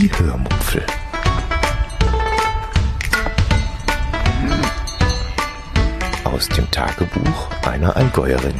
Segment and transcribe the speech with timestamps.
[0.00, 0.82] Die Hörmupfel.
[6.24, 8.54] Aus dem Tagebuch einer Allgäuerin.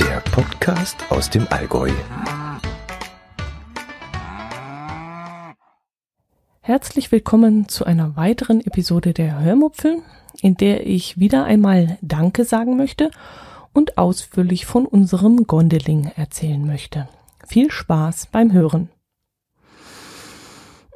[0.00, 1.90] Der Podcast aus dem Allgäu.
[6.62, 9.98] Herzlich willkommen zu einer weiteren Episode der Hörmupfel,
[10.40, 13.10] in der ich wieder einmal Danke sagen möchte
[13.78, 17.08] und ausführlich von unserem Gondeling erzählen möchte.
[17.46, 18.90] Viel Spaß beim Hören.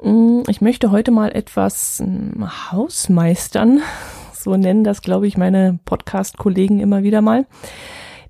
[0.01, 3.81] Mm, ich möchte heute mal etwas mm, Hausmeistern,
[4.33, 7.45] so nennen das, glaube ich, meine Podcast-Kollegen immer wieder mal.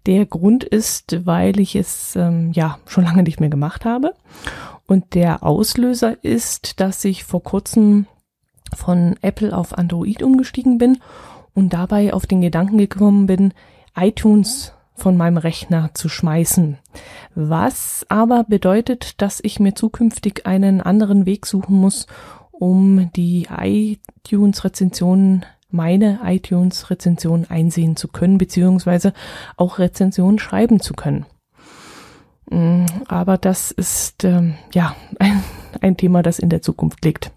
[0.06, 4.14] Der Grund ist, weil ich es ähm, ja schon lange nicht mehr gemacht habe.
[4.86, 8.06] Und der Auslöser ist, dass ich vor kurzem
[8.76, 11.00] von Apple auf Android umgestiegen bin
[11.56, 13.54] und dabei auf den Gedanken gekommen bin,
[13.96, 16.78] iTunes von meinem Rechner zu schmeißen.
[17.36, 22.08] Was aber bedeutet, dass ich mir zukünftig einen anderen Weg suchen muss,
[22.52, 29.14] um die iTunes-Rezensionen, meine iTunes-Rezensionen einsehen zu können, beziehungsweise
[29.58, 31.26] auch Rezensionen schreiben zu können.
[32.50, 34.96] Mm, aber das ist ähm, ja
[35.82, 37.32] ein Thema, das in der Zukunft liegt.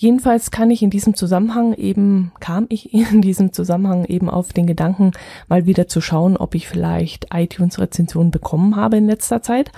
[0.00, 4.68] Jedenfalls kann ich in diesem Zusammenhang eben, kam ich in diesem Zusammenhang eben auf den
[4.68, 5.10] Gedanken,
[5.48, 9.72] mal wieder zu schauen, ob ich vielleicht iTunes-Rezensionen bekommen habe in letzter Zeit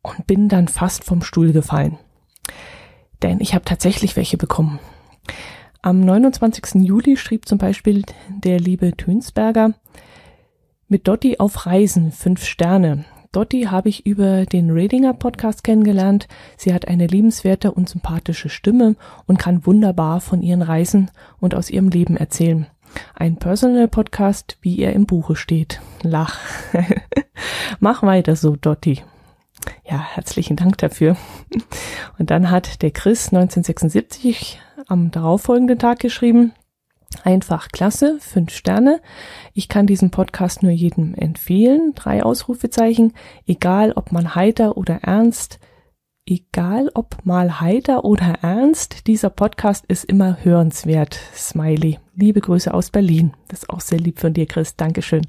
[0.00, 1.98] und bin dann fast vom Stuhl gefallen.
[3.22, 4.78] Denn ich habe tatsächlich welche bekommen.
[5.82, 6.82] Am 29.
[6.86, 8.04] Juli schrieb zum Beispiel
[8.42, 9.74] der liebe Tönsberger,
[10.88, 13.04] mit Dotti auf Reisen, fünf Sterne.
[13.32, 16.28] Dotti habe ich über den Radinger Podcast kennengelernt.
[16.56, 21.68] Sie hat eine liebenswerte und sympathische Stimme und kann wunderbar von ihren Reisen und aus
[21.68, 22.66] ihrem Leben erzählen.
[23.14, 25.80] Ein Personal Podcast, wie er im Buche steht.
[26.02, 26.40] Lach.
[27.80, 29.02] Mach weiter so, Dotti.
[29.84, 31.16] Ja, herzlichen Dank dafür.
[32.18, 36.52] Und dann hat der Chris 1976 am darauffolgenden Tag geschrieben,
[37.24, 39.00] Einfach klasse, fünf Sterne.
[39.54, 41.92] Ich kann diesen Podcast nur jedem empfehlen.
[41.94, 43.14] Drei Ausrufezeichen.
[43.46, 45.58] Egal, ob man heiter oder ernst.
[46.26, 49.06] Egal, ob mal heiter oder ernst.
[49.06, 51.18] Dieser Podcast ist immer hörenswert.
[51.34, 51.98] Smiley.
[52.14, 53.32] Liebe Grüße aus Berlin.
[53.48, 54.76] Das ist auch sehr lieb von dir, Chris.
[54.76, 55.26] Dankeschön.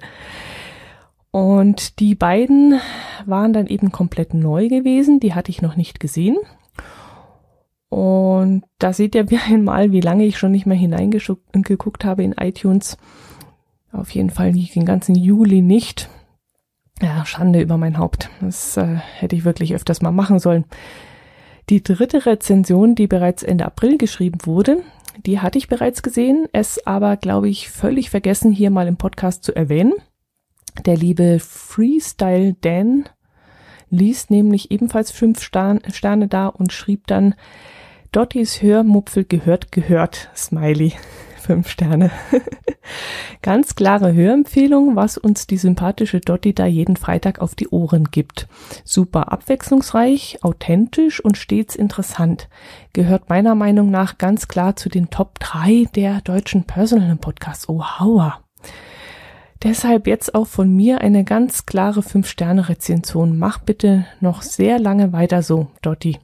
[1.31, 2.81] Und die beiden
[3.25, 5.21] waren dann eben komplett neu gewesen.
[5.21, 6.37] Die hatte ich noch nicht gesehen.
[7.89, 12.33] Und da seht ihr wie einmal, wie lange ich schon nicht mehr hineingeguckt habe in
[12.33, 12.97] iTunes.
[13.91, 16.09] Auf jeden Fall den ganzen Juli nicht.
[17.01, 18.29] Ja, Schande über mein Haupt.
[18.41, 20.65] Das äh, hätte ich wirklich öfters mal machen sollen.
[21.69, 24.83] Die dritte Rezension, die bereits Ende April geschrieben wurde,
[25.25, 29.43] die hatte ich bereits gesehen, es aber, glaube ich, völlig vergessen, hier mal im Podcast
[29.43, 29.93] zu erwähnen.
[30.85, 33.05] Der liebe Freestyle Dan
[33.89, 37.35] ließ nämlich ebenfalls fünf Sterne da und schrieb dann,
[38.11, 40.93] Dottis Hörmupfel gehört, gehört, Smiley.
[41.37, 42.09] Fünf Sterne.
[43.43, 48.47] Ganz klare Hörempfehlung, was uns die sympathische Dotti da jeden Freitag auf die Ohren gibt.
[48.83, 52.49] Super abwechslungsreich, authentisch und stets interessant.
[52.93, 57.69] Gehört meiner Meinung nach ganz klar zu den Top 3 der deutschen Personal Podcasts.
[57.69, 58.41] Oh, hauer.
[59.63, 63.37] Deshalb jetzt auch von mir eine ganz klare 5-Sterne-Rezension.
[63.37, 66.17] Mach bitte noch sehr lange weiter so, Dotti.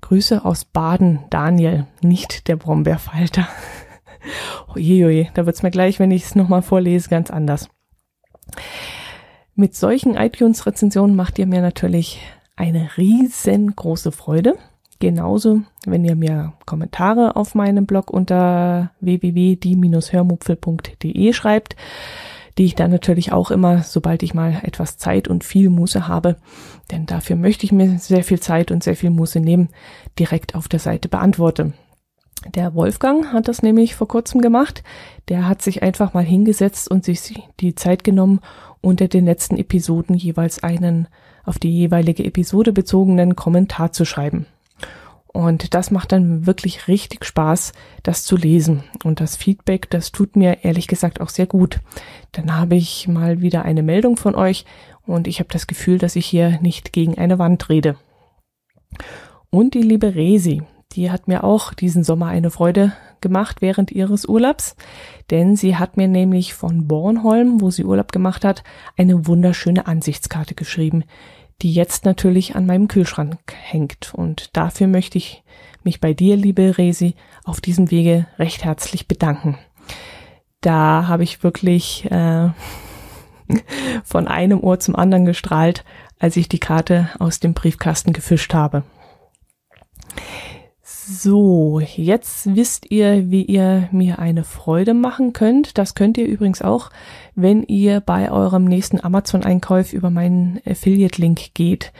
[0.00, 3.46] Grüße aus Baden, Daniel, nicht der Brombeerfalter.
[4.74, 7.68] oje, oje, da wird's mir gleich, wenn ich es nochmal vorlese, ganz anders.
[9.54, 12.20] Mit solchen iTunes-Rezensionen macht ihr mir natürlich
[12.56, 14.56] eine riesengroße Freude.
[14.98, 21.76] Genauso, wenn ihr mir Kommentare auf meinem Blog unter www.die-hörmupfel.de schreibt
[22.60, 26.36] die ich dann natürlich auch immer, sobald ich mal etwas Zeit und viel Muße habe,
[26.90, 29.70] denn dafür möchte ich mir sehr viel Zeit und sehr viel Muße nehmen,
[30.18, 31.72] direkt auf der Seite beantworte.
[32.54, 34.82] Der Wolfgang hat das nämlich vor kurzem gemacht.
[35.30, 38.40] Der hat sich einfach mal hingesetzt und sich die Zeit genommen,
[38.82, 41.08] unter den letzten Episoden jeweils einen
[41.44, 44.44] auf die jeweilige Episode bezogenen Kommentar zu schreiben.
[45.32, 47.72] Und das macht dann wirklich richtig Spaß,
[48.02, 48.82] das zu lesen.
[49.04, 51.80] Und das Feedback, das tut mir ehrlich gesagt auch sehr gut.
[52.32, 54.64] Dann habe ich mal wieder eine Meldung von euch
[55.06, 57.96] und ich habe das Gefühl, dass ich hier nicht gegen eine Wand rede.
[59.50, 60.62] Und die liebe Resi,
[60.92, 64.74] die hat mir auch diesen Sommer eine Freude gemacht während ihres Urlaubs,
[65.30, 68.64] denn sie hat mir nämlich von Bornholm, wo sie Urlaub gemacht hat,
[68.96, 71.04] eine wunderschöne Ansichtskarte geschrieben,
[71.62, 74.12] die jetzt natürlich an meinem Kühlschrank hängt.
[74.14, 75.42] Und dafür möchte ich
[75.82, 77.14] mich bei dir, liebe Resi,
[77.44, 79.58] auf diesem Wege recht herzlich bedanken.
[80.60, 82.50] Da habe ich wirklich, äh,
[84.04, 85.84] von einem Ohr zum anderen gestrahlt,
[86.18, 88.84] als ich die Karte aus dem Briefkasten gefischt habe.
[91.12, 95.76] So, jetzt wisst ihr, wie ihr mir eine Freude machen könnt.
[95.76, 96.90] Das könnt ihr übrigens auch,
[97.34, 101.92] wenn ihr bei eurem nächsten Amazon-Einkauf über meinen Affiliate-Link geht.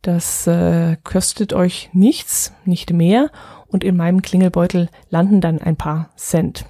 [0.00, 3.30] Das äh, kostet euch nichts, nicht mehr
[3.66, 6.64] und in meinem Klingelbeutel landen dann ein paar Cent.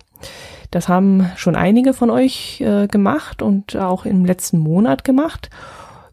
[0.72, 5.48] Das haben schon einige von euch äh, gemacht und auch im letzten Monat gemacht.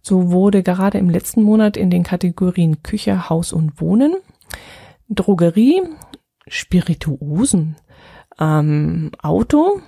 [0.03, 4.13] So wurde gerade im letzten Monat in den Kategorien Küche, Haus und Wohnen,
[5.11, 5.81] Drogerie,
[6.47, 7.75] Spirituosen,
[8.39, 9.81] ähm, Auto,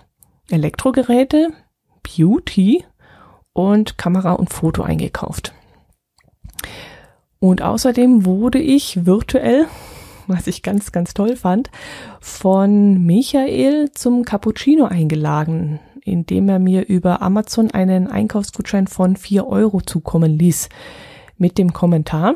[0.50, 1.50] Elektrogeräte,
[2.04, 2.84] Beauty
[3.54, 5.54] und Kamera und Foto eingekauft.
[7.40, 9.68] Und außerdem wurde ich virtuell
[10.28, 11.70] was ich ganz, ganz toll fand,
[12.20, 19.82] von Michael zum Cappuccino eingeladen, indem er mir über Amazon einen Einkaufsgutschein von vier Euro
[19.82, 20.70] zukommen ließ.
[21.38, 22.36] Mit dem Kommentar,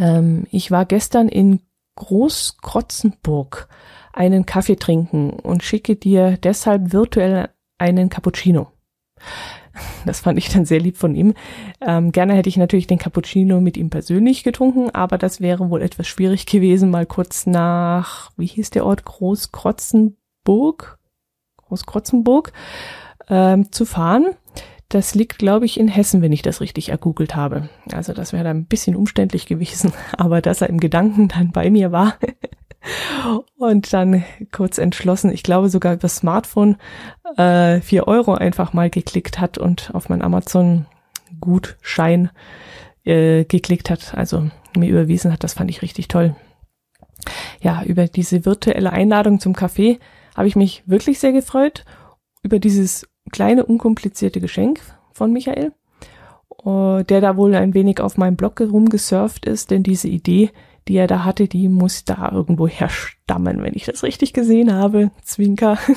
[0.00, 1.60] ähm, ich war gestern in
[1.96, 3.68] Großkrotzenburg
[4.12, 8.68] einen Kaffee trinken und schicke dir deshalb virtuell einen Cappuccino.
[10.06, 11.34] Das fand ich dann sehr lieb von ihm.
[11.80, 15.82] Ähm, gerne hätte ich natürlich den Cappuccino mit ihm persönlich getrunken, aber das wäre wohl
[15.82, 21.00] etwas schwierig gewesen, mal kurz nach, wie hieß der Ort, Großkrotzenburg,
[21.56, 22.52] Großkrotzenburg,
[23.28, 24.26] ähm, zu fahren.
[24.88, 27.68] Das liegt, glaube ich, in Hessen, wenn ich das richtig ergoogelt habe.
[27.92, 31.70] Also das wäre dann ein bisschen umständlich gewesen, aber dass er im Gedanken dann bei
[31.70, 32.16] mir war,
[33.56, 36.76] und dann kurz entschlossen, ich glaube sogar über Smartphone,
[37.36, 42.30] äh, vier Euro einfach mal geklickt hat und auf mein Amazon-Gutschein
[43.04, 45.44] äh, geklickt hat, also mir überwiesen hat.
[45.44, 46.34] Das fand ich richtig toll.
[47.60, 49.98] Ja, über diese virtuelle Einladung zum Café
[50.36, 51.84] habe ich mich wirklich sehr gefreut.
[52.42, 54.80] Über dieses kleine, unkomplizierte Geschenk
[55.12, 55.72] von Michael,
[56.64, 60.50] uh, der da wohl ein wenig auf meinem Blog rumgesurft ist, denn diese Idee,
[60.86, 65.10] die er da hatte, die muss da irgendwo herstammen, wenn ich das richtig gesehen habe.
[65.22, 65.78] Zwinker.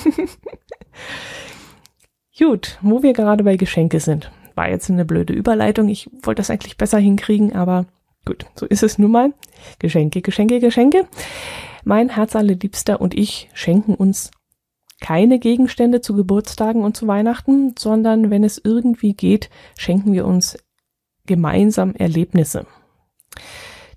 [2.40, 4.32] Gut, wo wir gerade bei Geschenke sind.
[4.56, 5.90] War jetzt eine blöde Überleitung.
[5.90, 7.86] Ich wollte das eigentlich besser hinkriegen, aber
[8.26, 9.34] gut, so ist es nun mal.
[9.78, 11.08] Geschenke, Geschenke, Geschenke.
[11.84, 14.32] Mein Herz allerliebster und ich schenken uns
[15.00, 20.58] keine Gegenstände zu Geburtstagen und zu Weihnachten, sondern wenn es irgendwie geht, schenken wir uns
[21.26, 22.66] gemeinsam Erlebnisse.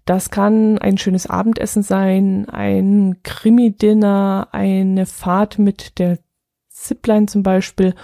[0.04, 6.18] Das kann ein schönes Abendessen sein, ein Krimi-Dinner, eine Fahrt mit der
[6.68, 7.94] Zipline zum Beispiel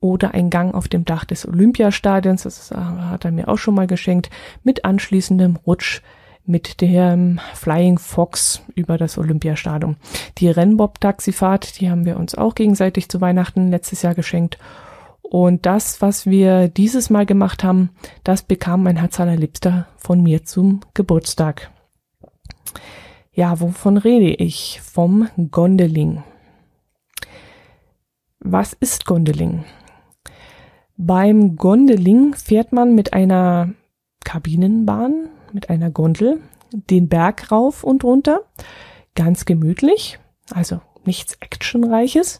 [0.00, 3.86] oder ein Gang auf dem Dach des Olympiastadions, das hat er mir auch schon mal
[3.86, 4.30] geschenkt,
[4.62, 6.00] mit anschließendem Rutsch
[6.44, 9.96] mit dem Flying Fox über das Olympiastadion.
[10.38, 14.58] Die Rennbob-Taxifahrt, die haben wir uns auch gegenseitig zu Weihnachten letztes Jahr geschenkt
[15.30, 17.90] und das, was wir dieses Mal gemacht haben,
[18.24, 21.70] das bekam mein Herz allerliebster von mir zum Geburtstag.
[23.32, 24.80] Ja, wovon rede ich?
[24.82, 26.24] Vom Gondeling.
[28.40, 29.64] Was ist Gondeling?
[30.96, 33.70] Beim Gondeling fährt man mit einer
[34.24, 36.40] Kabinenbahn, mit einer Gondel,
[36.72, 38.42] den Berg rauf und runter,
[39.14, 40.18] ganz gemütlich,
[40.50, 42.38] also nichts Actionreiches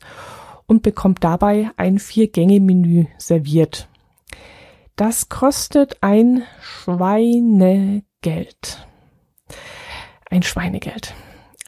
[0.67, 3.89] und bekommt dabei ein Vier-Gänge-Menü serviert.
[4.97, 8.05] Das kostet ein Schweinegeld.
[10.31, 11.15] Ein Schweinegeld.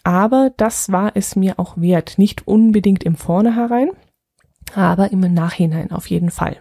[0.04, 2.18] Aber das war es mir auch wert.
[2.18, 3.90] Nicht unbedingt im Vornherein,
[4.74, 6.58] aber im Nachhinein auf jeden Fall.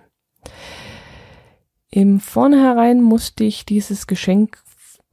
[1.89, 4.63] Im Vornherein musste ich dieses Geschenk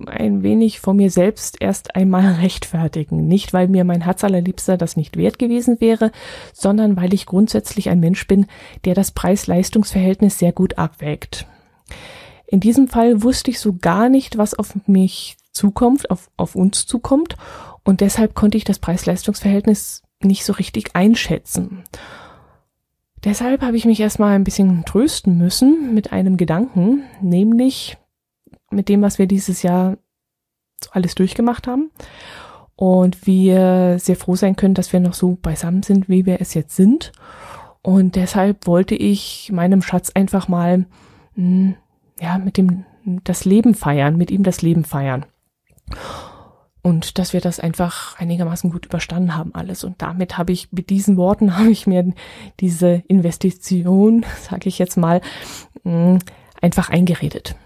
[0.06, 3.26] ein wenig vor mir selbst erst einmal rechtfertigen.
[3.26, 6.12] Nicht, weil mir mein Herz allerliebster das nicht wert gewesen wäre,
[6.52, 8.46] sondern weil ich grundsätzlich ein Mensch bin,
[8.84, 11.46] der das Preis-Leistungs-Verhältnis sehr gut abwägt.
[12.46, 16.86] In diesem Fall wusste ich so gar nicht, was auf mich zukommt, auf, auf uns
[16.86, 17.36] zukommt,
[17.84, 21.84] und deshalb konnte ich das Preis-Leistungs-Verhältnis nicht so richtig einschätzen.
[23.24, 27.96] Deshalb habe ich mich erstmal ein bisschen trösten müssen mit einem Gedanken, nämlich
[28.70, 29.98] mit dem, was wir dieses Jahr
[30.90, 31.90] alles durchgemacht haben.
[32.76, 36.54] Und wir sehr froh sein können, dass wir noch so beisammen sind, wie wir es
[36.54, 37.12] jetzt sind.
[37.82, 40.86] Und deshalb wollte ich meinem Schatz einfach mal,
[41.34, 41.74] hm,
[42.20, 42.84] ja, mit dem,
[43.24, 45.26] das Leben feiern, mit ihm das Leben feiern.
[46.82, 49.84] Und dass wir das einfach einigermaßen gut überstanden haben alles.
[49.84, 52.12] Und damit habe ich, mit diesen Worten habe ich mir
[52.60, 55.20] diese Investition, sage ich jetzt mal,
[55.82, 56.18] hm,
[56.60, 57.56] einfach eingeredet.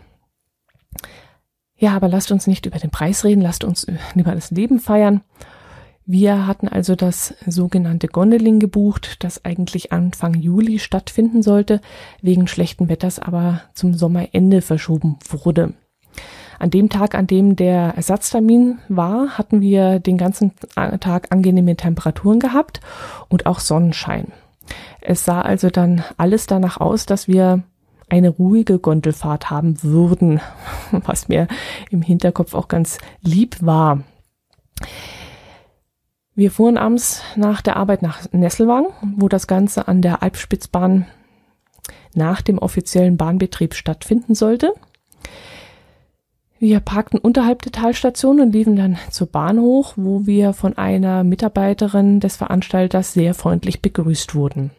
[1.83, 5.21] Ja, aber lasst uns nicht über den Preis reden, lasst uns über das Leben feiern.
[6.07, 11.81] Wir hatten also das sogenannte Gondeling gebucht, das eigentlich Anfang Juli stattfinden sollte,
[12.21, 15.75] wegen schlechten Wetters aber zum Sommerende verschoben wurde.
[16.61, 20.53] An dem Tag, an dem der Ersatztermin war, hatten wir den ganzen
[21.01, 22.81] Tag angenehme Temperaturen gehabt
[23.29, 24.31] und auch Sonnenschein.
[25.01, 27.65] Es sah also dann alles danach aus, dass wir
[28.13, 30.41] eine ruhige Gondelfahrt haben würden,
[30.93, 31.49] was mir
[31.91, 34.05] im Hinterkopf auch ganz lieb war.
[36.35, 41.07] Wir fuhren abends nach der Arbeit nach Nesselwang, wo das Ganze an der Alpspitzbahn
[42.15, 44.75] nach dem offiziellen Bahnbetrieb stattfinden sollte.
[46.59, 51.25] Wir parkten unterhalb der Talstation und liefen dann zur Bahn hoch, wo wir von einer
[51.25, 54.71] Mitarbeiterin des Veranstalters sehr freundlich begrüßt wurden.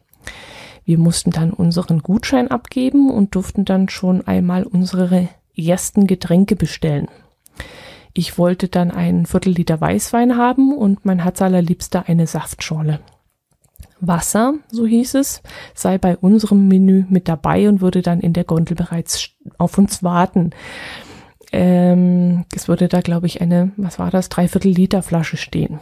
[0.86, 7.08] Wir mussten dann unseren Gutschein abgeben und durften dann schon einmal unsere ersten Getränke bestellen.
[8.14, 13.00] Ich wollte dann einen Viertel Weißwein haben und mein Herz allerliebster eine Saftschorle.
[14.00, 15.42] Wasser, so hieß es,
[15.74, 20.04] sei bei unserem Menü mit dabei und würde dann in der Gondel bereits auf uns
[20.04, 20.52] warten.
[21.52, 25.80] Ähm, es würde da, glaube ich, eine, was war das, Dreiviertel Liter Flasche stehen.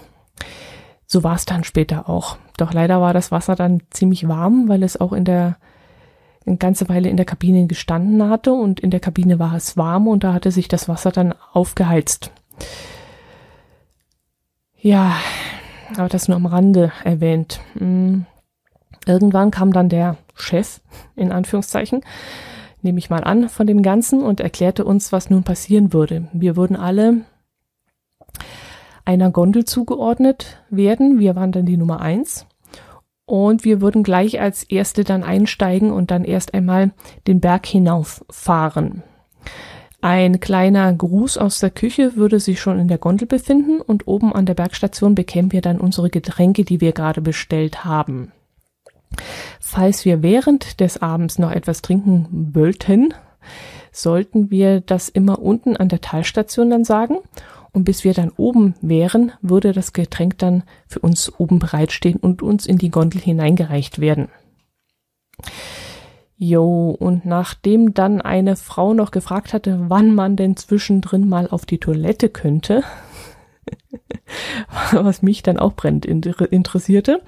[1.11, 2.37] So war es dann später auch.
[2.55, 5.57] Doch leider war das Wasser dann ziemlich warm, weil es auch in der
[6.45, 10.07] eine ganze Weile in der Kabine gestanden hatte und in der Kabine war es warm
[10.07, 12.31] und da hatte sich das Wasser dann aufgeheizt.
[14.79, 15.17] Ja,
[15.97, 17.59] aber das nur am Rande erwähnt.
[17.77, 18.25] Hm.
[19.05, 20.79] Irgendwann kam dann der Chef,
[21.17, 22.05] in Anführungszeichen,
[22.81, 26.29] nehme ich mal an, von dem Ganzen und erklärte uns, was nun passieren würde.
[26.31, 27.25] Wir würden alle
[29.05, 31.19] einer Gondel zugeordnet werden.
[31.19, 32.45] Wir waren dann die Nummer eins.
[33.25, 36.91] Und wir würden gleich als Erste dann einsteigen und dann erst einmal
[37.27, 39.03] den Berg hinauffahren.
[40.01, 44.33] Ein kleiner Gruß aus der Küche würde sich schon in der Gondel befinden und oben
[44.33, 48.31] an der Bergstation bekämen wir dann unsere Getränke, die wir gerade bestellt haben.
[49.59, 53.13] Falls wir während des Abends noch etwas trinken wollten,
[53.91, 57.17] sollten wir das immer unten an der Talstation dann sagen
[57.73, 62.41] und bis wir dann oben wären, würde das Getränk dann für uns oben bereitstehen und
[62.41, 64.29] uns in die Gondel hineingereicht werden.
[66.35, 71.65] Jo, und nachdem dann eine Frau noch gefragt hatte, wann man denn zwischendrin mal auf
[71.65, 72.83] die Toilette könnte,
[74.91, 77.21] was mich dann auch brennend interessierte,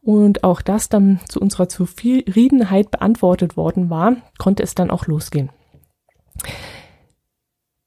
[0.00, 5.50] und auch das dann zu unserer Zufriedenheit beantwortet worden war, konnte es dann auch losgehen.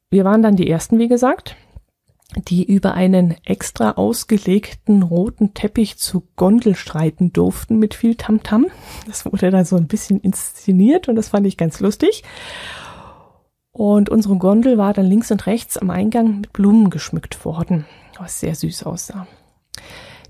[0.10, 1.55] Wir waren dann die Ersten, wie gesagt
[2.36, 8.65] die über einen extra ausgelegten roten Teppich zu Gondel streiten durften mit viel Tamtam.
[8.65, 8.71] -Tam.
[9.07, 12.24] Das wurde da so ein bisschen inszeniert und das fand ich ganz lustig.
[13.71, 17.86] Und unsere Gondel war dann links und rechts am Eingang mit Blumen geschmückt worden,
[18.17, 19.27] was sehr süß aussah.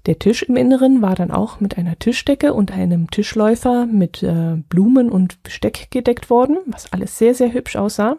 [0.06, 4.56] Der Tisch im Inneren war dann auch mit einer Tischdecke und einem Tischläufer mit äh,
[4.70, 8.18] Blumen und Besteck gedeckt worden, was alles sehr, sehr hübsch aussah.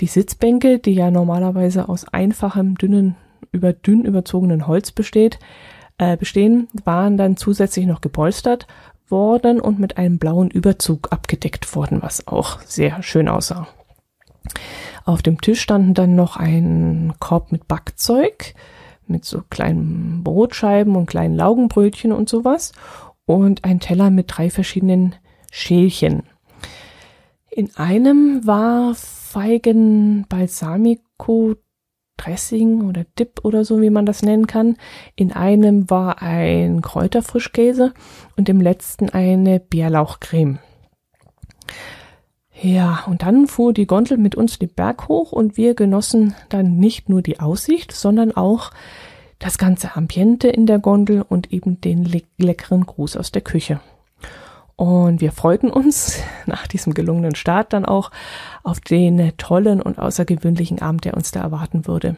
[0.00, 3.16] Die Sitzbänke, die ja normalerweise aus einfachem, dünnen,
[3.52, 5.38] über dünn überzogenen Holz besteht,
[5.98, 8.66] äh, bestehen, waren dann zusätzlich noch gepolstert
[9.08, 13.68] worden und mit einem blauen Überzug abgedeckt worden, was auch sehr schön aussah.
[15.04, 18.54] Auf dem Tisch standen dann noch ein Korb mit Backzeug,
[19.06, 22.72] mit so kleinen Brotscheiben und kleinen Laugenbrötchen und sowas
[23.26, 25.14] und ein Teller mit drei verschiedenen
[25.50, 26.22] Schälchen.
[27.50, 28.94] In einem war
[29.30, 31.54] Feigen Balsamico
[32.16, 34.76] Dressing oder Dip oder so, wie man das nennen kann.
[35.14, 37.94] In einem war ein Kräuterfrischkäse
[38.36, 40.58] und im letzten eine Bärlauchcreme.
[42.60, 46.78] Ja, und dann fuhr die Gondel mit uns den Berg hoch und wir genossen dann
[46.78, 48.72] nicht nur die Aussicht, sondern auch
[49.38, 53.80] das ganze Ambiente in der Gondel und eben den le leckeren Gruß aus der Küche.
[54.80, 58.10] Und wir freuten uns nach diesem gelungenen Start dann auch
[58.62, 62.16] auf den tollen und außergewöhnlichen Abend, der uns da erwarten würde.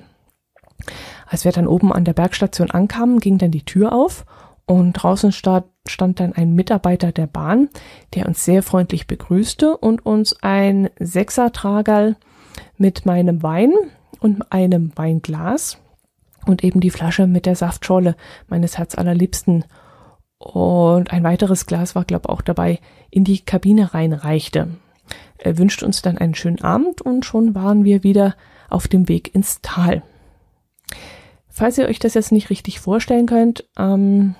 [1.26, 4.25] Als wir dann oben an der Bergstation ankamen, ging dann die Tür auf
[4.64, 7.69] und draußen stand, dann ein Mitarbeiter der Bahn,
[8.14, 12.14] der uns sehr freundlich begrüßte und uns ein Sechsertragerl
[12.76, 13.73] mit meinem Wein
[14.21, 15.78] und einem Weinglas
[16.47, 18.14] und eben die Flasche mit der Saftscholle
[18.47, 19.64] meines Herzallerliebsten
[20.42, 22.80] und ein weiteres Glas war, glaube auch dabei,
[23.11, 24.68] in die Kabine reinreichte.
[25.38, 28.34] Er wünscht uns dann einen schönen Abend und schon waren wir wieder
[28.68, 30.02] auf dem Weg ins Tal.
[31.49, 34.34] Falls ihr euch das jetzt nicht richtig vorstellen könnt, ähm,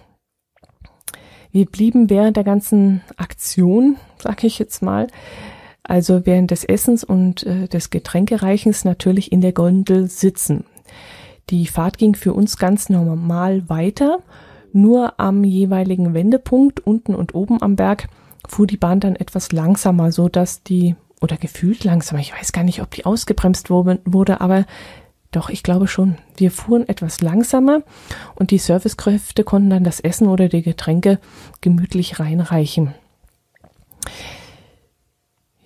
[1.51, 5.09] wir blieben während der ganzen Aktion, sage ich jetzt mal,
[5.83, 10.65] also während des Essens und äh, des Getränkereichens natürlich in der Gondel sitzen.
[11.51, 14.21] Die Fahrt ging für uns ganz normal weiter.
[14.73, 18.09] Nur am jeweiligen Wendepunkt unten und oben am Berg
[18.49, 22.21] fuhr die Bahn dann etwas langsamer, so dass die oder gefühlt langsamer.
[22.21, 24.65] Ich weiß gar nicht, ob die ausgebremst wurde, aber
[25.31, 26.17] doch, ich glaube schon.
[26.37, 27.83] Wir fuhren etwas langsamer
[28.35, 31.19] und die Servicekräfte konnten dann das Essen oder die Getränke
[31.61, 32.95] gemütlich reinreichen.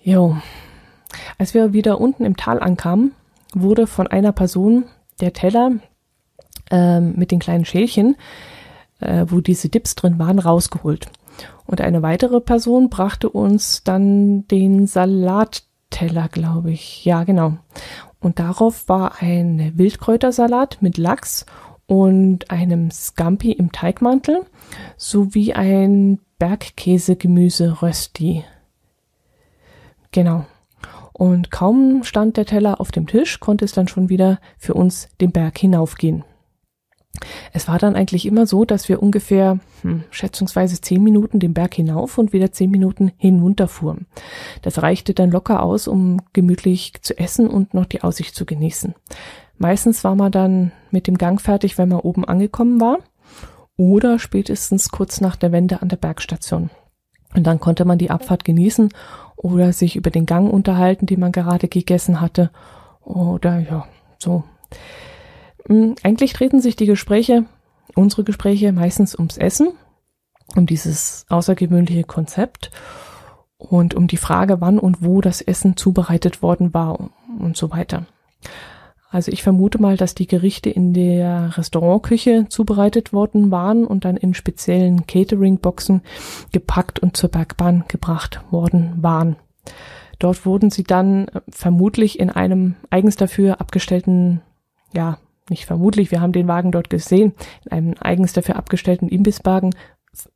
[0.01, 0.37] Jo.
[1.37, 3.11] Als wir wieder unten im Tal ankamen,
[3.53, 4.85] wurde von einer Person
[5.19, 5.71] der Teller
[6.71, 8.15] äh, mit den kleinen Schälchen,
[8.99, 11.09] äh, wo diese Dips drin waren, rausgeholt.
[11.65, 17.05] Und eine weitere Person brachte uns dann den Salatteller, glaube ich.
[17.05, 17.57] Ja, genau.
[18.19, 21.45] Und darauf war ein Wildkräutersalat mit Lachs
[21.85, 24.45] und einem Scampi im Teigmantel
[24.97, 28.43] sowie ein Bergkäsegemüse-Rösti.
[30.11, 30.45] Genau.
[31.13, 35.09] Und kaum stand der Teller auf dem Tisch, konnte es dann schon wieder für uns
[35.19, 36.23] den Berg hinaufgehen.
[37.53, 41.73] Es war dann eigentlich immer so, dass wir ungefähr hm, schätzungsweise zehn Minuten den Berg
[41.73, 44.05] hinauf und wieder zehn Minuten hinunter fuhren.
[44.61, 48.93] Das reichte dann locker aus, um gemütlich zu essen und noch die Aussicht zu genießen.
[49.57, 52.99] Meistens war man dann mit dem Gang fertig, wenn man oben angekommen war
[53.75, 56.69] oder spätestens kurz nach der Wende an der Bergstation.
[57.35, 58.89] Und dann konnte man die Abfahrt genießen
[59.35, 62.51] oder sich über den Gang unterhalten, den man gerade gegessen hatte
[63.01, 64.43] oder ja, so.
[65.67, 67.45] Hm, eigentlich treten sich die Gespräche,
[67.95, 69.69] unsere Gespräche meistens ums Essen,
[70.55, 72.71] um dieses außergewöhnliche Konzept
[73.57, 77.09] und um die Frage, wann und wo das Essen zubereitet worden war
[77.39, 78.05] und so weiter.
[79.09, 84.17] Also ich vermute mal, dass die Gerichte in der Restaurantküche zubereitet worden waren und dann
[84.17, 86.01] in speziellen Catering-Boxen
[86.51, 89.37] gepackt und zur Bergbahn gebracht worden waren.
[90.19, 94.41] Dort wurden sie dann vermutlich in einem eigens dafür abgestellten
[94.93, 97.33] ja, nicht vermutlich, wir haben den Wagen dort gesehen,
[97.65, 99.75] in einem eigens dafür abgestellten Imbisswagen,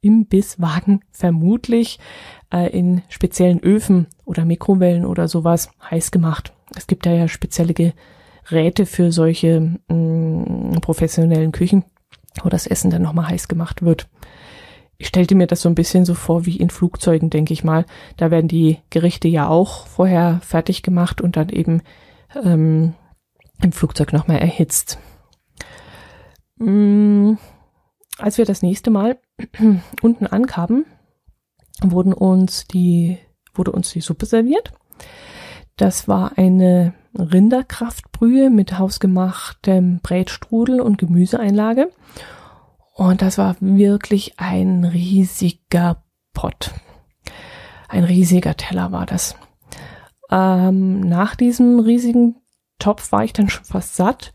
[0.01, 2.00] Imbisswagen vermutlich
[2.53, 6.53] äh, in speziellen Öfen oder Mikrowellen oder sowas heiß gemacht.
[6.75, 11.83] Es gibt da ja spezielle Geräte für solche mh, mm, professionellen Küchen,
[12.44, 14.07] wo das Essen dann nochmal heiß gemacht wird.
[14.98, 17.86] Ich stellte mir das so ein bisschen so vor wie in Flugzeugen, denke ich mal.
[18.18, 21.81] Da werden die Gerichte ja auch vorher fertig gemacht und dann eben
[22.44, 22.94] ähm,
[23.62, 24.98] im Flugzeug nochmal erhitzt.
[26.58, 27.34] Mm,
[28.18, 29.20] als wir das nächste Mal
[30.02, 30.86] unten ankamen,
[31.82, 33.18] wurden uns die,
[33.54, 34.72] wurde uns die Suppe serviert.
[35.78, 41.90] Das war eine Rinderkraftbrühe mit hausgemachtem Brätstrudel und Gemüseeinlage.
[42.94, 46.74] Und das war wirklich ein riesiger Pott.
[47.88, 49.36] Ein riesiger Teller war das.
[50.30, 52.41] Ähm, nach diesem riesigen
[52.81, 54.33] Topf war ich dann schon fast satt.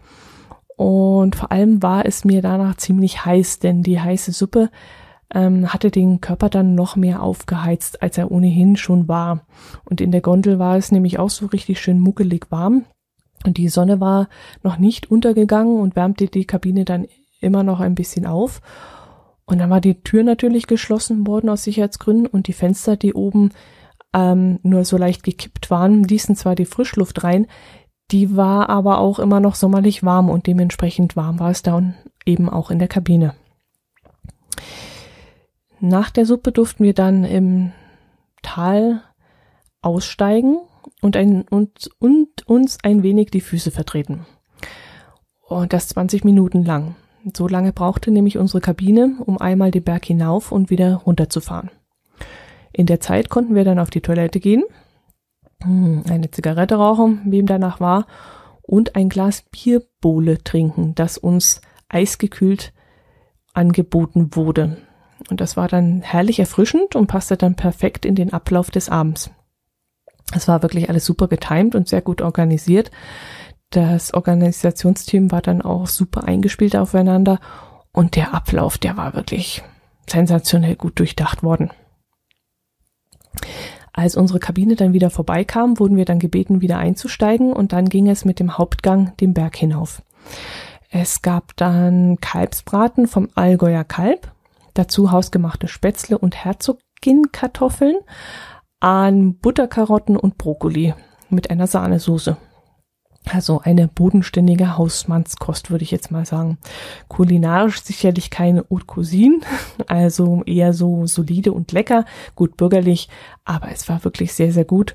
[0.76, 4.70] Und vor allem war es mir danach ziemlich heiß, denn die heiße Suppe
[5.34, 9.46] ähm, hatte den Körper dann noch mehr aufgeheizt, als er ohnehin schon war.
[9.84, 12.84] Und in der Gondel war es nämlich auch so richtig schön muckelig warm.
[13.44, 14.28] Und die Sonne war
[14.62, 17.06] noch nicht untergegangen und wärmte die Kabine dann
[17.40, 18.60] immer noch ein bisschen auf.
[19.46, 23.50] Und dann war die Tür natürlich geschlossen worden aus Sicherheitsgründen und die Fenster, die oben
[24.12, 27.46] ähm, nur so leicht gekippt waren, ließen zwar die Frischluft rein,
[28.10, 31.94] die war aber auch immer noch sommerlich warm und dementsprechend warm war es da und
[32.24, 33.34] eben auch in der Kabine.
[35.80, 37.72] Nach der Suppe durften wir dann im
[38.42, 39.02] Tal
[39.82, 40.58] aussteigen
[41.02, 44.26] und, ein, und, und uns ein wenig die Füße vertreten.
[45.42, 46.96] Und das 20 Minuten lang.
[47.36, 51.70] So lange brauchte nämlich unsere Kabine, um einmal den Berg hinauf und wieder runterzufahren.
[52.72, 54.64] In der Zeit konnten wir dann auf die Toilette gehen
[55.62, 58.06] eine Zigarette rauchen, wie ihm danach war,
[58.62, 62.72] und ein Glas Bierbowle trinken, das uns eisgekühlt
[63.54, 64.78] angeboten wurde.
[65.30, 69.30] Und das war dann herrlich erfrischend und passte dann perfekt in den Ablauf des Abends.
[70.34, 72.90] Es war wirklich alles super getimt und sehr gut organisiert.
[73.70, 77.40] Das Organisationsteam war dann auch super eingespielt aufeinander
[77.92, 79.62] und der Ablauf, der war wirklich
[80.08, 81.70] sensationell gut durchdacht worden.
[83.96, 88.10] Als unsere Kabine dann wieder vorbeikam, wurden wir dann gebeten, wieder einzusteigen und dann ging
[88.10, 90.02] es mit dem Hauptgang den Berg hinauf.
[90.90, 94.30] Es gab dann Kalbsbraten vom Allgäuer Kalb,
[94.74, 97.96] dazu hausgemachte Spätzle und Herzogin-Kartoffeln,
[98.80, 100.92] an Butterkarotten und Brokkoli
[101.30, 102.36] mit einer Sahnesoße.
[103.30, 106.58] Also eine bodenständige Hausmannskost, würde ich jetzt mal sagen.
[107.08, 109.40] Kulinarisch sicherlich keine Haute Cuisine,
[109.86, 113.08] also eher so solide und lecker, gut bürgerlich,
[113.44, 114.94] aber es war wirklich sehr, sehr gut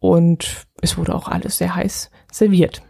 [0.00, 2.82] und es wurde auch alles sehr heiß serviert.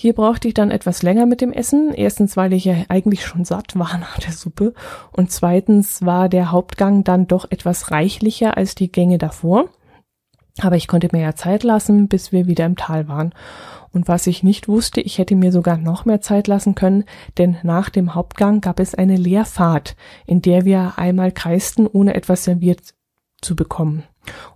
[0.00, 1.92] Hier brauchte ich dann etwas länger mit dem Essen.
[1.92, 4.72] Erstens, weil ich ja eigentlich schon satt war nach der Suppe.
[5.10, 9.70] Und zweitens war der Hauptgang dann doch etwas reichlicher als die Gänge davor.
[10.60, 13.32] Aber ich konnte mir ja Zeit lassen, bis wir wieder im Tal waren.
[13.92, 17.04] Und was ich nicht wusste, ich hätte mir sogar noch mehr Zeit lassen können,
[17.38, 22.44] denn nach dem Hauptgang gab es eine Leerfahrt, in der wir einmal kreisten, ohne etwas
[22.44, 22.94] serviert
[23.40, 24.04] zu bekommen.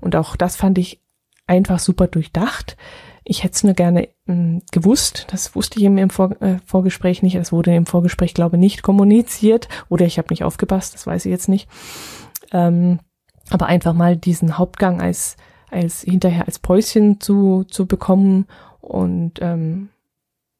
[0.00, 1.00] Und auch das fand ich
[1.46, 2.76] einfach super durchdacht.
[3.24, 5.26] Ich hätte es nur gerne mh, hm, gewusst.
[5.30, 7.36] Das wusste ich im Vor äh, Vorgespräch nicht.
[7.36, 9.68] Es wurde im Vorgespräch, glaube ich, nicht kommuniziert.
[9.88, 11.68] Oder ich habe nicht aufgepasst, das weiß ich jetzt nicht.
[12.52, 12.98] Ähm,
[13.50, 15.36] aber einfach mal diesen Hauptgang als,
[15.72, 18.46] als hinterher als Päuschen zu, zu bekommen
[18.80, 19.88] und ähm,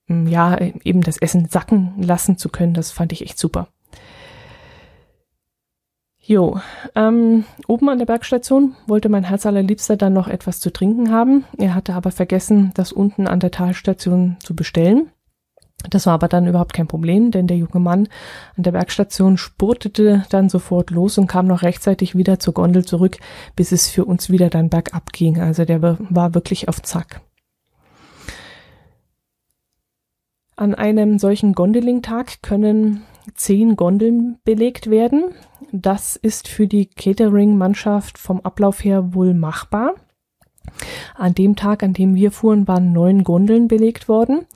[0.09, 3.69] ja, eben das Essen sacken lassen zu können, das fand ich echt super.
[6.25, 6.61] Jo,
[6.95, 11.45] ähm, oben an der Bergstation wollte mein Herz allerliebster dann noch etwas zu trinken haben.
[11.59, 15.11] Er hatte aber vergessen, das unten an der Talstation zu bestellen.
[15.91, 18.09] Das war aber dann überhaupt kein Problem, denn der junge Mann
[18.57, 23.19] an der Bergstation spurtete dann sofort los und kam noch rechtzeitig wieder zur Gondel zurück,
[23.57, 25.41] bis es für uns wieder dann bergab ging.
[25.41, 27.21] Also der war wirklich auf Zack.
[30.57, 33.03] An einem solchen Gondeling-Tag können
[33.35, 35.35] zehn Gondeln belegt werden.
[35.73, 39.95] Das ist für die Catering-Mannschaft vom Ablauf her wohl machbar.
[41.15, 44.47] An dem Tag, an dem wir fuhren, waren neun Gondeln belegt worden.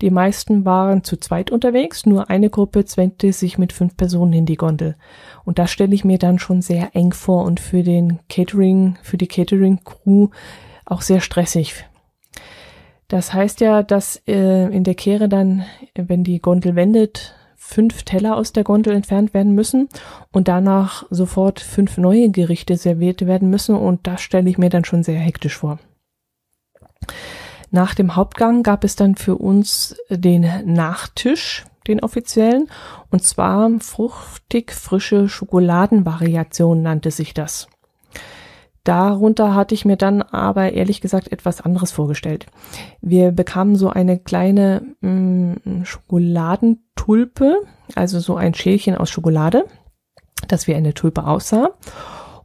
[0.00, 4.46] Die meisten waren zu zweit unterwegs, nur eine Gruppe zwängte sich mit fünf Personen in
[4.46, 4.96] die Gondel.
[5.44, 9.18] Und das stelle ich mir dann schon sehr eng vor und für den Catering, für
[9.18, 10.28] die Catering-Crew
[10.86, 11.84] auch sehr stressig.
[13.08, 17.34] Das heißt ja, dass äh, in der Kehre dann, wenn die Gondel wendet,
[17.70, 19.88] fünf Teller aus der Gondel entfernt werden müssen
[20.32, 24.84] und danach sofort fünf neue Gerichte serviert werden müssen und das stelle ich mir dann
[24.84, 25.78] schon sehr hektisch vor.
[27.70, 32.68] Nach dem Hauptgang gab es dann für uns den Nachtisch, den offiziellen,
[33.10, 37.68] und zwar fruchtig frische Schokoladenvariation nannte sich das.
[38.84, 42.46] Darunter hatte ich mir dann aber ehrlich gesagt etwas anderes vorgestellt.
[43.00, 47.56] Wir bekamen so eine kleine mh, mm, Schokoladentulpe,
[47.94, 49.66] also so ein Schälchen aus Schokolade,
[50.48, 51.70] das wie eine Tulpe aussah.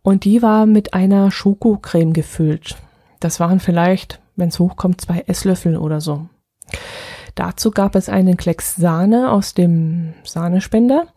[0.01, 2.75] Und die war mit einer Schokocreme gefüllt.
[3.19, 6.27] Das waren vielleicht, wenn es hochkommt, zwei Esslöffel oder so.
[7.33, 11.07] Dazu gab es einen Klecks Sahne aus dem Sahnespender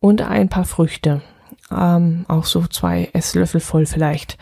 [0.00, 1.22] und ein paar Früchte.
[1.70, 4.38] Ähm, auch so zwei Esslöffel voll vielleicht.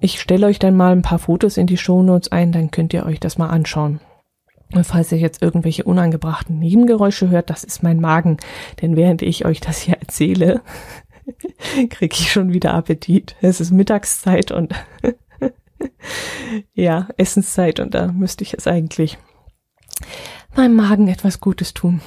[0.00, 3.06] Ich stelle euch dann mal ein paar Fotos in die Shownotes ein, dann könnt ihr
[3.06, 4.00] euch das mal anschauen.
[4.74, 8.38] Und falls ihr jetzt irgendwelche unangebrachten Nebengeräusche hört, das ist mein Magen.
[8.80, 10.62] Denn während ich euch das hier erzähle,
[11.90, 13.36] kriege ich schon wieder Appetit.
[13.42, 14.74] Es ist Mittagszeit und
[16.74, 19.18] ja, Essenszeit und da müsste ich es eigentlich
[20.56, 22.00] meinem Magen etwas Gutes tun.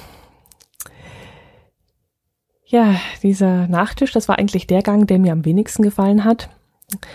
[2.68, 6.50] Ja, dieser Nachtisch, das war eigentlich der Gang, der mir am wenigsten gefallen hat.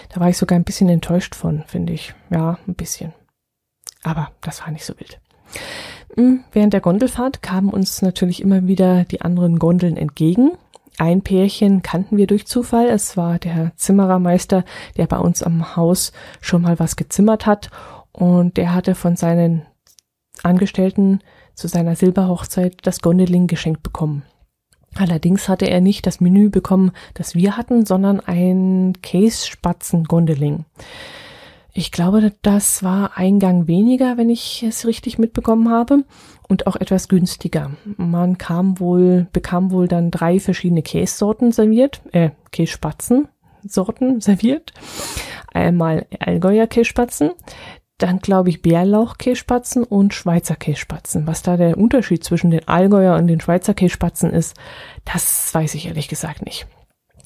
[0.10, 2.14] Da war ich sogar ein bisschen enttäuscht von, finde ich.
[2.30, 3.14] Ja, ein bisschen.
[4.02, 5.20] Aber das war nicht so wild.
[6.16, 10.52] Hm, während der Gondelfahrt kamen uns natürlich immer wieder die anderen Gondeln entgegen.
[10.98, 12.88] Ein Pärchen kannten wir durch Zufall.
[12.88, 14.64] Es war der Zimmerermeister,
[14.98, 17.70] der bei uns am Haus schon mal was gezimmert hat.
[18.14, 19.66] Und der hatte von seinen
[20.44, 21.20] Angestellten
[21.56, 24.24] zu seiner Silberhochzeit das Gondeling geschenkt bekommen.
[24.96, 30.66] Allerdings hatte er nicht das Menü bekommen, das wir hatten, sondern ein Case-Spatzen-Gondeling.
[31.74, 36.04] Ich glaube, das war ein Gang weniger, wenn ich es richtig mitbekommen habe,
[36.52, 37.72] und auch etwas günstiger.
[37.96, 44.74] Man kam wohl, bekam wohl dann drei verschiedene Käsesorten serviert, äh, Kässpatzen-Sorten serviert.
[45.54, 47.32] Einmal Allgäuer Kässpatzen,
[48.02, 51.28] dann glaube ich Bärlauchkässpatzen und Schweizer Kässpatzen.
[51.28, 54.56] Was da der Unterschied zwischen den Allgäuer und den Schweizer Kässpatzen ist,
[55.06, 56.68] das weiß ich ehrlich gesagt nicht.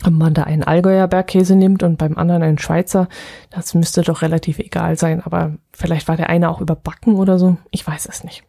[0.05, 3.07] Ob man da einen Allgäuer Bergkäse nimmt und beim anderen einen Schweizer,
[3.49, 7.57] das müsste doch relativ egal sein, aber vielleicht war der eine auch überbacken oder so,
[7.71, 8.43] ich weiß es nicht.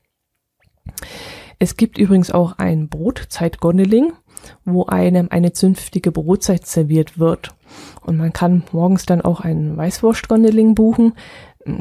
[1.59, 4.13] Es gibt übrigens auch ein Brotzeitgondeling,
[4.65, 7.55] wo einem eine zünftige Brotzeit serviert wird.
[8.03, 11.15] Und man kann morgens dann auch einen Weißwurstgondeling buchen,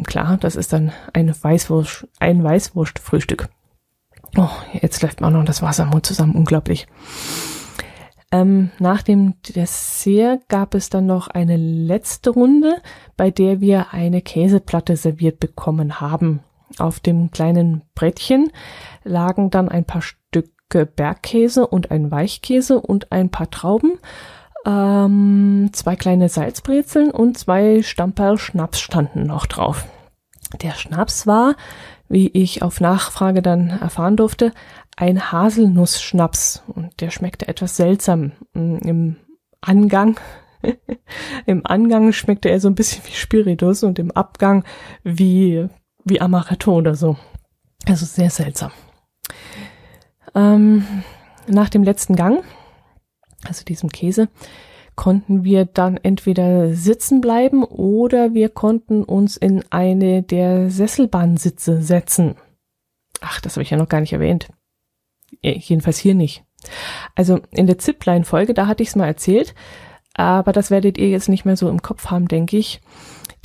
[0.03, 3.49] klar, das ist dann ein Weißwurst, ein Weißwurstfrühstück.
[4.37, 6.87] Oh, jetzt läuft mir auch noch das Wasser im Mund zusammen, unglaublich.
[8.31, 12.81] Ähm, nach dem Dessert gab es dann noch eine letzte Runde,
[13.15, 16.41] bei der wir eine Käseplatte serviert bekommen haben.
[16.77, 18.51] Auf dem kleinen Brettchen
[19.03, 23.99] lagen dann ein paar Stücke Bergkäse und ein Weichkäse und ein paar Trauben
[24.65, 29.85] ähm, zwei kleine Salzbrezeln und zwei Stamperl Schnaps standen noch drauf.
[30.61, 31.55] Der Schnaps war,
[32.09, 34.53] wie ich auf Nachfrage dann erfahren durfte,
[34.95, 36.63] ein Haselnussschnaps.
[36.67, 39.15] Und der schmeckte etwas seltsam mm, im
[39.61, 40.19] Angang.
[41.45, 44.63] Im Angang schmeckte er so ein bisschen wie Spiritus und im Abgang
[45.03, 45.67] wie,
[46.03, 47.17] wie Amaretto oder so.
[47.87, 48.71] Also sehr seltsam.
[50.33, 51.03] Ähm,
[51.47, 52.43] nach dem letzten Gang,
[53.45, 54.29] also diesem Käse,
[54.95, 62.35] konnten wir dann entweder sitzen bleiben oder wir konnten uns in eine der Sesselbahnsitze setzen.
[63.21, 64.47] Ach, das habe ich ja noch gar nicht erwähnt.
[65.41, 66.43] Jedenfalls hier nicht.
[67.13, 69.53] Also in der Zipline-Folge, da hatte ich es mal erzählt,
[70.13, 72.81] aber das werdet ihr jetzt nicht mehr so im Kopf haben, denke ich.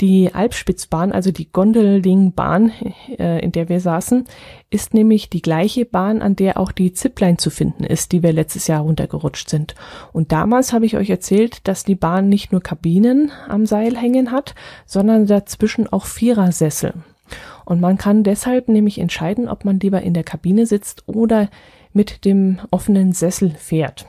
[0.01, 2.71] Die Alpspitzbahn, also die Gondeldingbahn,
[3.19, 4.25] äh, in der wir saßen,
[4.71, 8.33] ist nämlich die gleiche Bahn, an der auch die Zipline zu finden ist, die wir
[8.33, 9.75] letztes Jahr runtergerutscht sind.
[10.11, 14.31] Und damals habe ich euch erzählt, dass die Bahn nicht nur Kabinen am Seil hängen
[14.31, 14.55] hat,
[14.87, 16.95] sondern dazwischen auch Vierersessel.
[17.63, 21.47] Und man kann deshalb nämlich entscheiden, ob man lieber in der Kabine sitzt oder
[21.93, 24.07] mit dem offenen Sessel fährt.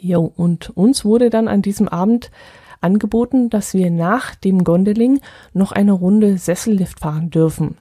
[0.00, 2.30] Jo, und uns wurde dann an diesem Abend
[2.84, 5.20] angeboten, dass wir nach dem Gondeling
[5.52, 7.78] noch eine Runde Sessellift fahren dürfen.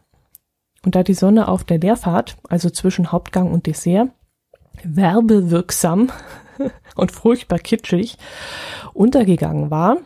[0.85, 4.09] Und da die Sonne auf der Leerfahrt, also zwischen Hauptgang und Dessert,
[4.83, 6.09] werbewirksam
[6.95, 8.17] und furchtbar kitschig
[8.93, 9.97] untergegangen war,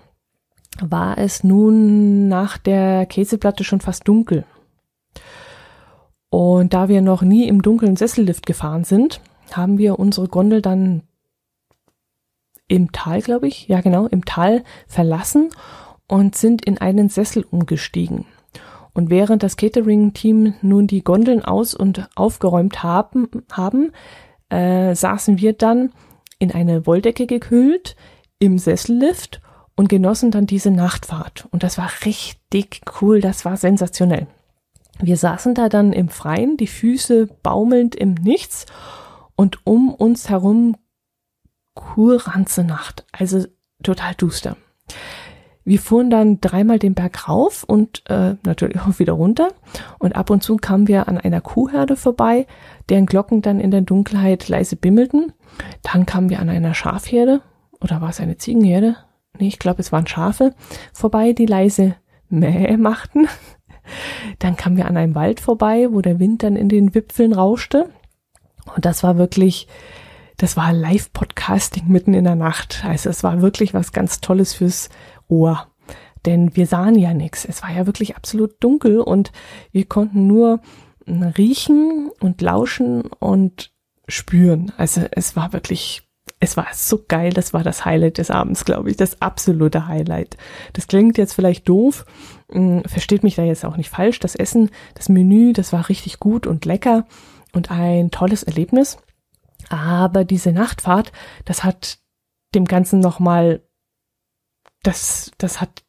[0.81, 4.45] war es nun nach der Käseplatte schon fast dunkel.
[6.29, 11.03] Und da wir noch nie im dunklen Sessellift gefahren sind, haben wir unsere Gondel dann
[12.67, 15.49] im Tal, glaube ich, ja genau, im Tal verlassen
[16.07, 18.25] und sind in einen Sessel umgestiegen.
[18.93, 23.91] Und während das Catering-Team nun die Gondeln aus und aufgeräumt haben, haben
[24.49, 25.91] äh, saßen wir dann
[26.39, 27.95] in eine Wolldecke gekühlt
[28.39, 29.41] im Sessellift
[29.75, 31.47] und genossen dann diese Nachtfahrt.
[31.51, 34.27] Und das war richtig cool, das war sensationell.
[34.99, 38.65] Wir saßen da dann im Freien, die Füße baumelnd im Nichts
[39.35, 40.75] und um uns herum
[41.77, 43.45] kurranze Nacht, also
[43.83, 44.57] total duster.
[45.63, 49.49] Wir fuhren dann dreimal den Berg rauf und äh, natürlich auch wieder runter.
[49.99, 52.47] Und ab und zu kamen wir an einer Kuhherde vorbei,
[52.87, 55.33] deren Glocken dann in der Dunkelheit leise bimmelten.
[55.83, 57.41] Dann kamen wir an einer Schafherde,
[57.81, 58.95] oder war es eine Ziegenherde?
[59.37, 60.55] Nee, ich glaube, es waren Schafe
[60.93, 61.95] vorbei, die leise
[62.29, 63.27] Mäh machten.
[64.39, 67.89] Dann kamen wir an einem Wald vorbei, wo der Wind dann in den Wipfeln rauschte.
[68.73, 69.67] Und das war wirklich
[70.37, 72.83] das war Live-Podcasting mitten in der Nacht.
[72.85, 74.89] Also es war wirklich was ganz Tolles fürs
[75.27, 75.67] Ohr.
[76.25, 77.45] Denn wir sahen ja nichts.
[77.45, 79.31] Es war ja wirklich absolut dunkel und
[79.71, 80.61] wir konnten nur
[81.07, 83.71] riechen und lauschen und
[84.07, 84.71] spüren.
[84.77, 86.07] Also es war wirklich,
[86.39, 87.31] es war so geil.
[87.33, 88.97] Das war das Highlight des Abends, glaube ich.
[88.97, 90.37] Das absolute Highlight.
[90.73, 92.05] Das klingt jetzt vielleicht doof.
[92.51, 94.19] Hm, versteht mich da jetzt auch nicht falsch.
[94.19, 97.05] Das Essen, das Menü, das war richtig gut und lecker
[97.53, 98.97] und ein tolles Erlebnis.
[99.69, 101.11] Aber diese Nachtfahrt,
[101.45, 101.99] das hat
[102.55, 103.61] dem Ganzen nochmal,
[104.83, 105.83] das, das hat,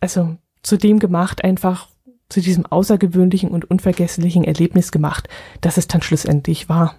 [0.00, 1.88] also zu dem gemacht, einfach
[2.28, 5.28] zu diesem außergewöhnlichen und unvergesslichen Erlebnis gemacht,
[5.60, 6.94] dass es dann schlussendlich war.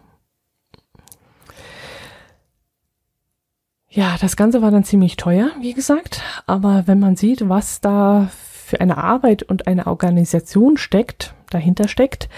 [3.92, 8.30] Ja, das Ganze war dann ziemlich teuer, wie gesagt, aber wenn man sieht, was da
[8.32, 12.30] für eine Arbeit und eine Organisation steckt, dahinter steckt,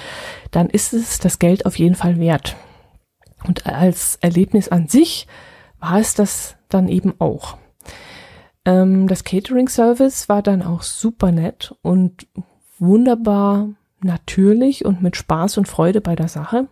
[0.52, 2.56] dann ist es das Geld auf jeden Fall wert.
[3.46, 5.28] Und als Erlebnis an sich
[5.80, 7.58] war es das dann eben auch.
[8.66, 12.28] Ähm, das Catering-Service war dann auch super nett und
[12.78, 13.70] wunderbar
[14.02, 16.68] natürlich und mit Spaß und Freude bei der Sache.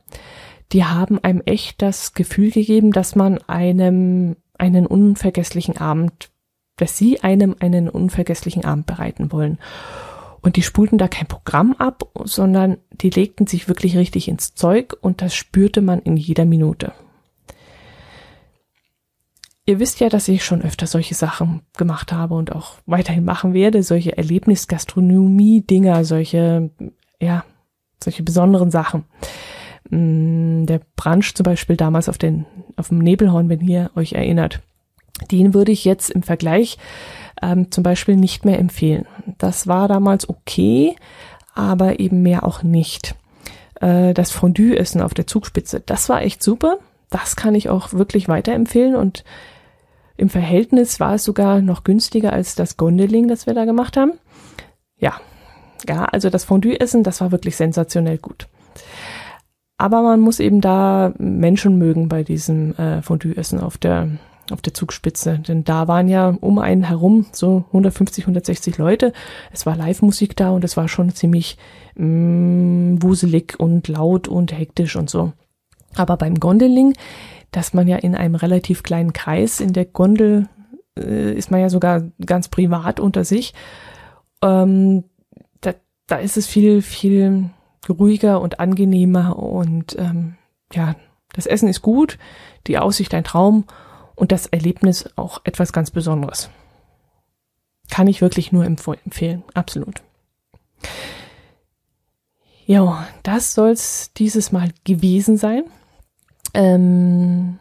[0.72, 6.30] Die haben einem echt das Gefühl gegeben, dass man einem einen unvergesslichen Abend,
[6.78, 9.58] dass sie einem einen unvergesslichen Abend bereiten wollen.
[10.42, 14.96] Und die spulten da kein Programm ab, sondern die legten sich wirklich richtig ins Zeug
[15.02, 16.94] und das spürte man in jeder Minute.
[19.66, 23.54] Ihr wisst ja, dass ich schon öfter solche Sachen gemacht habe und auch weiterhin machen
[23.54, 26.72] werde, solche Erlebnisgastronomie-Dinger, solche,
[27.22, 27.44] ja,
[28.04, 29.04] solche besonderen Sachen.
[29.92, 32.46] Mm, der Brunch zum Beispiel damals auf den,
[32.78, 34.62] auf dem Nebelhorn, wenn ihr euch erinnert,
[35.30, 36.78] den würde ich jetzt im Vergleich
[37.42, 39.06] ähm, zum Beispiel nicht mehr empfehlen.
[39.38, 40.96] Das war damals okay,
[41.54, 43.16] aber eben mehr auch nicht.
[43.80, 46.78] Äh, das Fondue-Essen auf der Zugspitze, das war echt super.
[47.10, 49.24] Das kann ich auch wirklich weiterempfehlen und
[50.18, 54.12] im Verhältnis war es sogar noch günstiger als das Gondeling, das wir da gemacht haben.
[54.98, 55.14] Ja,
[55.88, 58.48] ja, also das Fondue-Essen, das war wirklich sensationell gut.
[59.78, 64.10] Aber man muss eben da Menschen mögen bei diesem äh, Fondue-Essen auf der
[64.52, 65.40] auf der Zugspitze.
[65.40, 69.14] Denn da waren ja um einen herum so 150, 160 Leute.
[69.52, 71.58] Es war Live-Musik da und es war schon ziemlich
[71.96, 75.34] mm, wuselig und laut und hektisch und so.
[75.96, 76.94] Aber beim Gondeling,
[77.52, 80.48] dass man ja in einem relativ kleinen Kreis in der Gondel
[80.98, 83.54] äh, ist man ja sogar ganz privat unter sich.
[84.42, 85.04] Ähm,
[85.62, 85.74] da,
[86.08, 87.50] da ist es viel, viel
[87.88, 90.36] ruhiger und angenehmer und ähm,
[90.74, 90.96] ja,
[91.34, 92.18] das Essen ist gut,
[92.68, 93.66] die Aussicht ein Traum
[94.20, 96.50] und das Erlebnis auch etwas ganz Besonderes.
[97.90, 100.04] Kann ich wirklich nur empfehlen, absolut.
[102.66, 105.64] Ja, das soll's dieses Mal gewesen sein.
[106.54, 107.60] Ähm,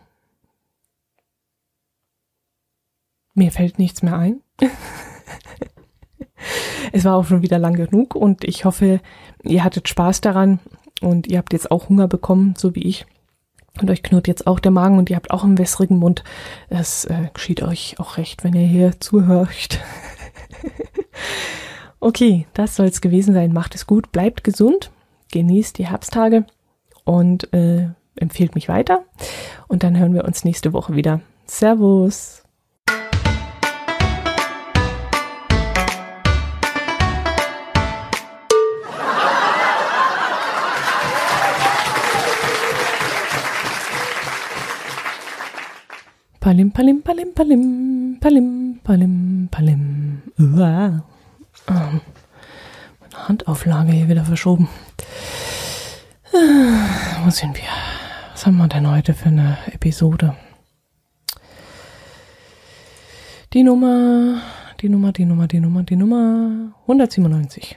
[3.34, 4.40] mir fällt nichts mehr ein.
[6.92, 9.00] es war auch schon wieder lang genug und ich hoffe,
[9.44, 10.58] ihr hattet Spaß daran
[11.00, 13.06] und ihr habt jetzt auch Hunger bekommen, so wie ich.
[13.80, 16.24] Und euch knurrt jetzt auch der Magen und ihr habt auch einen wässrigen Mund.
[16.68, 19.80] Es äh, geschieht euch auch recht, wenn ihr hier zuhört.
[22.00, 23.52] okay, das soll es gewesen sein.
[23.52, 24.90] Macht es gut, bleibt gesund,
[25.32, 26.44] genießt die Herbsttage
[27.04, 29.04] und äh, empfehlt mich weiter.
[29.68, 31.20] Und dann hören wir uns nächste Woche wieder.
[31.46, 32.47] Servus.
[46.48, 50.22] Palim, palim, palim, palim, palim, palim, palim.
[50.38, 51.04] Uah.
[51.68, 52.00] Ähm,
[53.00, 54.66] meine Handauflage hier wieder verschoben.
[56.32, 56.38] Äh,
[57.22, 57.68] wo sind wir?
[58.32, 60.36] Was haben wir denn heute für eine Episode?
[63.52, 64.40] Die Nummer,
[64.80, 67.76] die Nummer, die Nummer, die Nummer, die Nummer 197.